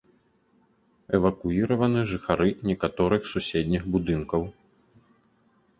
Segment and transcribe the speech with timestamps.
[1.17, 4.41] Эвакуіраваны жыхары некаторых суседніх будынкаў.